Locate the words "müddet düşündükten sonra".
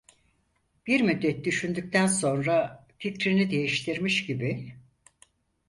1.01-2.85